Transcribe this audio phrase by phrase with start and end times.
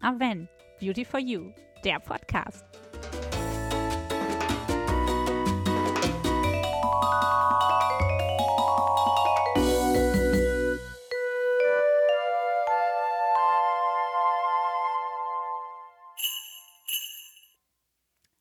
[0.00, 0.48] Aven,
[0.78, 1.52] Beauty for You,
[1.84, 2.64] der Podcast.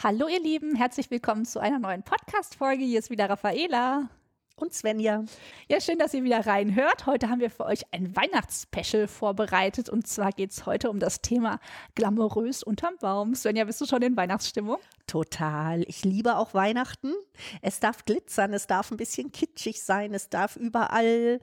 [0.00, 2.84] Hallo ihr Lieben, herzlich willkommen zu einer neuen Podcast-Folge.
[2.84, 4.10] Hier ist wieder Raffaela.
[4.58, 5.24] Und Svenja.
[5.68, 7.06] Ja, schön, dass ihr wieder reinhört.
[7.06, 9.88] Heute haben wir für euch ein Weihnachtsspecial vorbereitet.
[9.88, 11.60] Und zwar geht es heute um das Thema
[11.94, 13.36] glamourös unterm Baum.
[13.36, 14.78] Svenja, bist du schon in Weihnachtsstimmung?
[15.06, 15.84] Total.
[15.86, 17.12] Ich liebe auch Weihnachten.
[17.62, 21.40] Es darf glitzern, es darf ein bisschen kitschig sein, es darf überall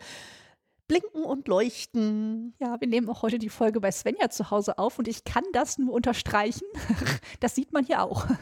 [0.88, 2.53] blinken und leuchten.
[2.59, 5.44] Ja, wir nehmen auch heute die Folge bei Svenja zu Hause auf und ich kann
[5.53, 6.66] das nur unterstreichen.
[7.39, 8.25] Das sieht man hier auch.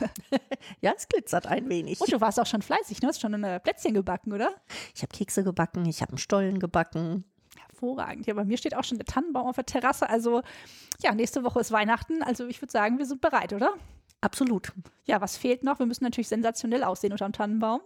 [0.81, 1.99] Ja, es glitzert ein wenig.
[1.99, 3.09] Und du warst auch schon fleißig, ne?
[3.09, 4.53] Hast schon ein Plätzchen gebacken, oder?
[4.95, 7.25] Ich habe Kekse gebacken, ich habe einen Stollen gebacken.
[7.57, 8.27] Hervorragend.
[8.27, 10.09] Ja, bei mir steht auch schon der Tannenbaum auf der Terrasse.
[10.09, 10.41] Also,
[11.01, 12.23] ja, nächste Woche ist Weihnachten.
[12.23, 13.73] Also, ich würde sagen, wir sind bereit, oder?
[14.21, 14.71] Absolut.
[15.05, 15.79] Ja, was fehlt noch?
[15.79, 17.81] Wir müssen natürlich sensationell aussehen unterm Tannenbaum.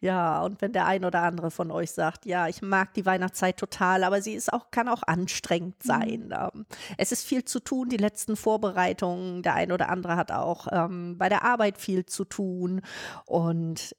[0.00, 3.56] Ja, und wenn der ein oder andere von euch sagt, ja, ich mag die Weihnachtszeit
[3.56, 6.32] total, aber sie ist auch, kann auch anstrengend sein.
[6.32, 9.42] Ähm, Es ist viel zu tun, die letzten Vorbereitungen.
[9.42, 12.80] Der ein oder andere hat auch ähm, bei der Arbeit viel zu tun.
[13.26, 13.96] Und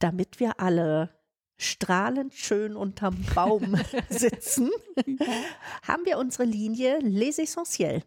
[0.00, 1.10] damit wir alle
[1.56, 3.76] strahlend schön unterm Baum
[4.08, 4.70] sitzen,
[5.86, 8.04] haben wir unsere Linie Les Essentiels.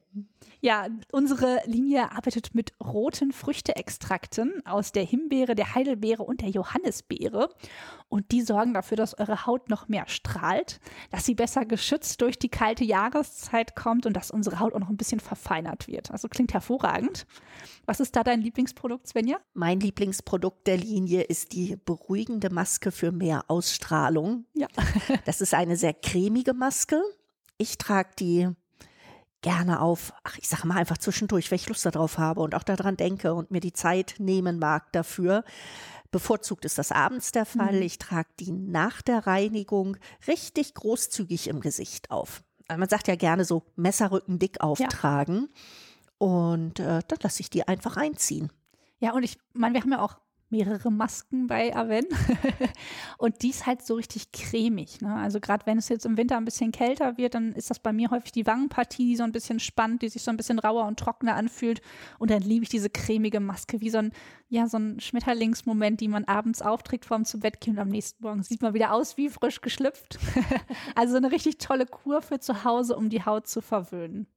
[0.63, 7.49] Ja, unsere Linie arbeitet mit roten Früchteextrakten aus der Himbeere, der Heidelbeere und der Johannisbeere.
[8.09, 12.37] Und die sorgen dafür, dass eure Haut noch mehr strahlt, dass sie besser geschützt durch
[12.37, 16.11] die kalte Jahreszeit kommt und dass unsere Haut auch noch ein bisschen verfeinert wird.
[16.11, 17.25] Also klingt hervorragend.
[17.87, 19.39] Was ist da dein Lieblingsprodukt, Svenja?
[19.55, 24.45] Mein Lieblingsprodukt der Linie ist die beruhigende Maske für mehr Ausstrahlung.
[24.53, 24.67] Ja.
[25.25, 27.01] Das ist eine sehr cremige Maske.
[27.57, 28.49] Ich trage die
[29.41, 32.63] gerne auf, ach, ich sage mal einfach zwischendurch, wenn ich Lust darauf habe und auch
[32.63, 35.43] daran denke und mir die Zeit nehmen mag dafür.
[36.11, 37.81] Bevorzugt ist das abends der Fall.
[37.81, 42.43] Ich trage die nach der Reinigung richtig großzügig im Gesicht auf.
[42.67, 45.49] Also man sagt ja gerne so Messerrücken dick auftragen.
[46.17, 48.51] Und äh, dann lasse ich die einfach einziehen.
[48.99, 50.17] Ja, und ich meine, wir haben ja auch
[50.51, 52.05] mehrere Masken bei Aven
[53.17, 55.01] und die ist halt so richtig cremig.
[55.01, 55.15] Ne?
[55.15, 57.93] Also gerade wenn es jetzt im Winter ein bisschen kälter wird, dann ist das bei
[57.93, 60.85] mir häufig die Wangenpartie, die so ein bisschen spannt, die sich so ein bisschen rauer
[60.85, 61.81] und trockener anfühlt
[62.19, 64.11] und dann liebe ich diese cremige Maske, wie so ein,
[64.49, 68.23] ja, so ein Schmetterlingsmoment, die man abends aufträgt vorm zu Bett gehen und am nächsten
[68.23, 70.19] Morgen sieht man wieder aus wie frisch geschlüpft.
[70.95, 74.27] also eine richtig tolle Kur für zu Hause, um die Haut zu verwöhnen.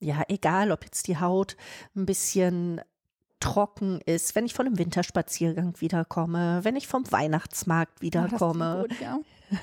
[0.00, 1.56] Ja, egal, ob jetzt die Haut
[1.96, 2.80] ein bisschen
[3.40, 8.84] trocken ist, wenn ich von einem Winterspaziergang wiederkomme, wenn ich vom Weihnachtsmarkt wiederkomme.
[8.86, 9.18] Klingt gut, ja.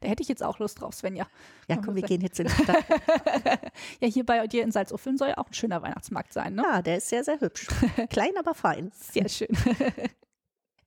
[0.00, 1.26] da hätte ich jetzt auch Lust drauf, Svenja.
[1.68, 2.84] ja, komm, wir gehen jetzt in die Stadt.
[4.00, 6.62] Ja, hier bei dir in Salzuflen soll ja auch ein schöner Weihnachtsmarkt sein, ne?
[6.62, 7.68] Ja, der ist sehr, sehr hübsch.
[8.10, 8.90] Klein, aber fein.
[9.12, 9.48] Sehr schön.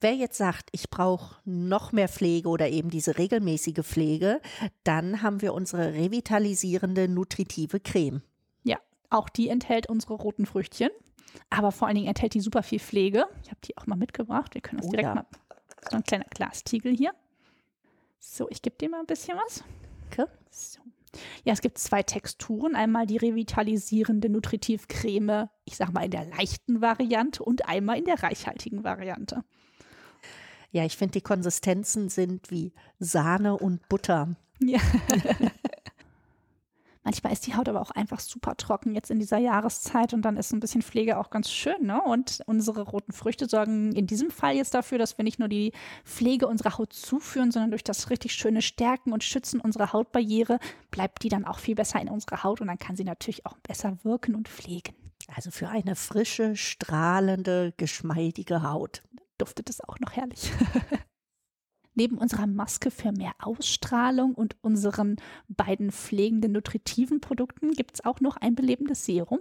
[0.01, 4.41] Wer jetzt sagt, ich brauche noch mehr Pflege oder eben diese regelmäßige Pflege,
[4.83, 8.21] dann haben wir unsere revitalisierende nutritive Creme.
[8.63, 8.77] Ja,
[9.09, 10.89] auch die enthält unsere roten Früchtchen.
[11.49, 13.25] Aber vor allen Dingen enthält die super viel Pflege.
[13.43, 14.53] Ich habe die auch mal mitgebracht.
[14.53, 15.15] Wir können das Oh direkt ja.
[15.15, 15.25] mal.
[15.89, 17.13] So ein kleiner Glastiegel hier.
[18.19, 19.63] So, ich gebe dir mal ein bisschen was.
[20.11, 20.25] Okay.
[20.49, 20.79] So.
[21.43, 22.75] Ja, es gibt zwei Texturen.
[22.75, 28.21] Einmal die revitalisierende Nutritivcreme, ich sag mal in der leichten Variante und einmal in der
[28.21, 29.43] reichhaltigen Variante.
[30.71, 34.35] Ja, ich finde, die Konsistenzen sind wie Sahne und Butter.
[34.59, 34.79] Ja.
[37.05, 40.37] Manchmal ist die Haut aber auch einfach super trocken jetzt in dieser Jahreszeit und dann
[40.37, 41.85] ist ein bisschen Pflege auch ganz schön.
[41.85, 42.01] Ne?
[42.01, 45.71] Und unsere roten Früchte sorgen in diesem Fall jetzt dafür, dass wir nicht nur die
[46.03, 50.57] Pflege unserer Haut zuführen, sondern durch das richtig schöne Stärken und Schützen unserer Hautbarriere
[50.89, 53.57] bleibt die dann auch viel besser in unserer Haut und dann kann sie natürlich auch
[53.59, 54.95] besser wirken und pflegen.
[55.27, 59.03] Also für eine frische, strahlende, geschmeidige Haut.
[59.37, 60.51] Duftet es auch noch herrlich.
[61.95, 65.15] Neben unserer Maske für mehr Ausstrahlung und unseren
[65.47, 69.39] beiden pflegenden nutritiven Produkten gibt es auch noch ein belebendes Serum.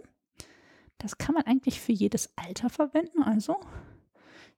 [0.99, 3.23] Das kann man eigentlich für jedes Alter verwenden.
[3.23, 3.57] Also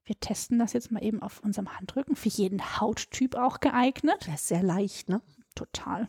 [0.05, 2.15] wir testen das jetzt mal eben auf unserem Handrücken.
[2.15, 4.27] Für jeden Hauttyp auch geeignet.
[4.27, 5.21] Der ist sehr leicht, ne?
[5.55, 6.07] Total.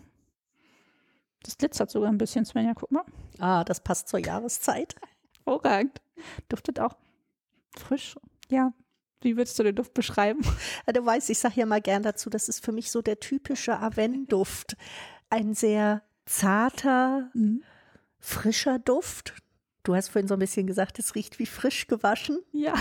[1.43, 2.75] Das glitzert sogar ein bisschen, Svenja.
[2.75, 3.05] Guck mal.
[3.39, 4.95] Ah, das passt zur Jahreszeit.
[5.39, 6.01] Hervorragend.
[6.49, 6.97] Duftet auch
[7.77, 8.17] frisch.
[8.51, 8.73] Ja.
[9.21, 10.41] Wie würdest du den Duft beschreiben?
[10.93, 13.79] Du weißt, ich sage ja mal gern dazu, das ist für mich so der typische
[13.79, 14.77] Aven-Duft.
[15.31, 17.31] Ein sehr zarter,
[18.19, 19.35] frischer Duft.
[19.83, 22.39] Du hast vorhin so ein bisschen gesagt, es riecht wie frisch gewaschen.
[22.53, 22.75] Ja.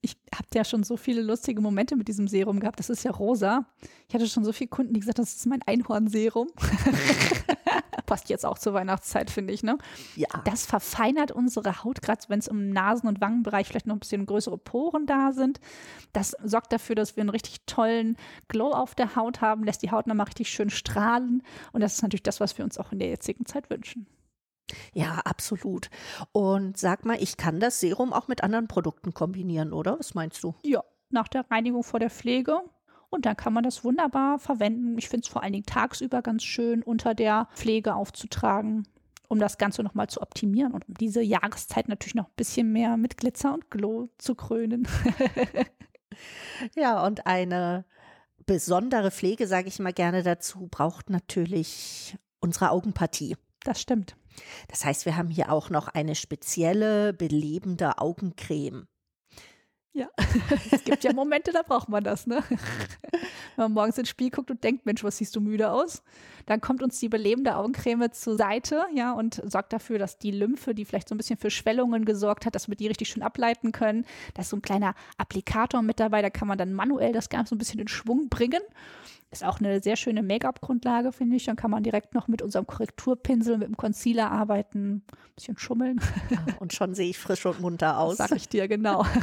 [0.00, 2.78] Ich habe ja schon so viele lustige Momente mit diesem Serum gehabt.
[2.78, 3.66] Das ist ja rosa.
[4.08, 6.48] Ich hatte schon so viele Kunden, die gesagt haben, das ist mein Einhornserum.
[8.06, 9.76] passt jetzt auch zur Weihnachtszeit, finde ich, ne?
[10.14, 10.28] Ja.
[10.44, 14.24] Das verfeinert unsere Haut, gerade wenn es im Nasen- und Wangenbereich vielleicht noch ein bisschen
[14.24, 15.60] größere Poren da sind.
[16.12, 18.16] Das sorgt dafür, dass wir einen richtig tollen
[18.48, 21.42] Glow auf der Haut haben, lässt die Haut nochmal richtig schön strahlen.
[21.72, 24.06] Und das ist natürlich das, was wir uns auch in der jetzigen Zeit wünschen.
[24.92, 25.90] Ja, absolut.
[26.32, 29.98] Und sag mal, ich kann das Serum auch mit anderen Produkten kombinieren, oder?
[29.98, 30.54] Was meinst du?
[30.62, 32.60] Ja, nach der Reinigung vor der Pflege.
[33.08, 34.98] Und dann kann man das wunderbar verwenden.
[34.98, 38.86] Ich finde es vor allen Dingen tagsüber ganz schön unter der Pflege aufzutragen,
[39.28, 42.96] um das Ganze nochmal zu optimieren und um diese Jahreszeit natürlich noch ein bisschen mehr
[42.96, 44.88] mit Glitzer und Glow zu krönen.
[46.74, 47.84] ja, und eine
[48.44, 53.36] besondere Pflege, sage ich mal gerne dazu, braucht natürlich unsere Augenpartie.
[53.64, 54.16] Das stimmt.
[54.68, 58.86] Das heißt, wir haben hier auch noch eine spezielle belebende Augencreme.
[59.92, 60.10] Ja,
[60.70, 62.44] es gibt ja Momente, da braucht man das, ne?
[62.50, 66.02] Wenn man morgens ins Spiel guckt und denkt, Mensch, was siehst du müde aus?
[66.46, 70.74] Dann kommt uns die belebende Augencreme zur Seite, ja, und sorgt dafür, dass die Lymphe,
[70.74, 73.72] die vielleicht so ein bisschen für Schwellungen gesorgt hat, dass wir die richtig schön ableiten
[73.72, 74.04] können.
[74.34, 77.50] Da ist so ein kleiner Applikator mit dabei, da kann man dann manuell das Ganze
[77.50, 78.62] so ein bisschen in Schwung bringen.
[79.32, 81.44] Ist auch eine sehr schöne Make-up-Grundlage, finde ich.
[81.46, 86.00] Dann kann man direkt noch mit unserem Korrekturpinsel, mit dem Concealer arbeiten, ein bisschen schummeln.
[86.60, 88.18] und schon sehe ich frisch und munter aus.
[88.18, 89.04] Sag ich dir, genau.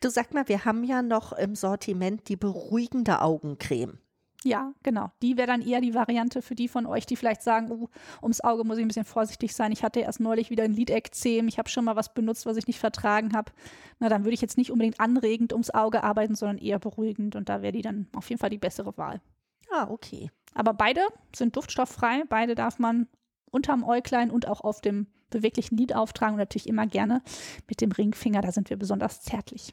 [0.00, 3.98] Du sag mal, wir haben ja noch im Sortiment die beruhigende Augencreme.
[4.44, 5.10] Ja, genau.
[5.22, 7.88] Die wäre dann eher die Variante für die von euch, die vielleicht sagen, oh,
[8.22, 9.72] ums Auge muss ich ein bisschen vorsichtig sein.
[9.72, 11.48] Ich hatte erst neulich wieder ein Lidekzem.
[11.48, 13.52] Ich habe schon mal was benutzt, was ich nicht vertragen habe.
[13.98, 17.36] Na, dann würde ich jetzt nicht unbedingt anregend ums Auge arbeiten, sondern eher beruhigend.
[17.36, 19.20] Und da wäre die dann auf jeden Fall die bessere Wahl.
[19.70, 20.30] Ah, okay.
[20.54, 21.00] Aber beide
[21.34, 22.24] sind duftstofffrei.
[22.28, 23.08] Beide darf man
[23.50, 27.22] unterm Äuglein und auch auf dem beweglichen Lid auftragen und natürlich immer gerne
[27.68, 28.40] mit dem Ringfinger.
[28.40, 29.72] Da sind wir besonders zärtlich.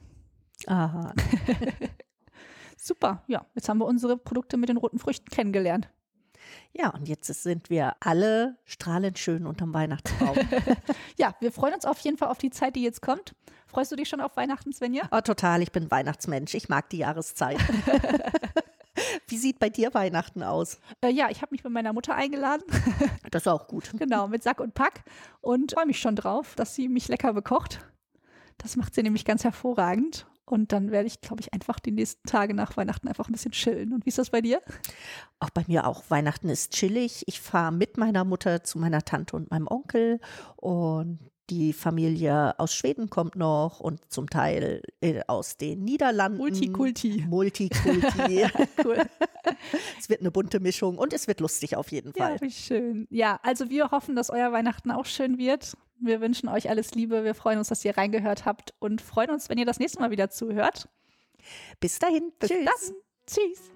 [0.68, 1.13] Aha.
[2.81, 5.90] Super, ja, jetzt haben wir unsere Produkte mit den roten Früchten kennengelernt.
[6.72, 10.38] Ja, und jetzt sind wir alle strahlend schön unterm Weihnachtsbaum.
[11.18, 13.36] ja, wir freuen uns auf jeden Fall auf die Zeit, die jetzt kommt.
[13.68, 15.10] Freust du dich schon auf Weihnachten, Svenja?
[15.12, 15.62] Oh, total.
[15.62, 16.54] Ich bin Weihnachtsmensch.
[16.54, 17.60] Ich mag die Jahreszeit.
[19.28, 20.80] Wie sieht bei dir Weihnachten aus?
[21.02, 22.64] Äh, ja, ich habe mich bei meiner Mutter eingeladen.
[23.30, 23.92] das ist auch gut.
[23.98, 25.04] Genau, mit Sack und Pack
[25.42, 27.82] und freue mich schon drauf, dass sie mich lecker bekocht.
[28.58, 30.25] Das macht sie nämlich ganz hervorragend.
[30.51, 33.51] Und dann werde ich, glaube ich, einfach die nächsten Tage nach Weihnachten einfach ein bisschen
[33.51, 33.94] chillen.
[33.94, 34.62] Und wie ist das bei dir?
[35.40, 36.04] Auch bei mir auch.
[36.10, 37.24] Weihnachten ist chillig.
[37.28, 40.19] Ich fahre mit meiner Mutter zu meiner Tante und meinem Onkel
[40.56, 41.19] und
[41.50, 46.38] die Familie aus Schweden kommt noch und zum Teil äh, aus den Niederlanden.
[46.38, 47.25] Multikulti.
[47.28, 48.46] Multikulti.
[48.86, 49.01] cool.
[50.00, 52.36] Es wird eine bunte Mischung und es wird lustig auf jeden Fall.
[52.36, 53.07] Ja, wie schön.
[53.10, 55.75] Ja, also wir hoffen, dass euer Weihnachten auch schön wird.
[56.01, 57.24] Wir wünschen euch alles Liebe.
[57.24, 60.12] Wir freuen uns, dass ihr reingehört habt und freuen uns, wenn ihr das nächste Mal
[60.12, 60.88] wieder zuhört.
[61.80, 62.31] Bis dahin.
[62.40, 62.66] Bis Tschüss.
[62.66, 62.96] Dann.
[63.28, 63.72] Tschüss.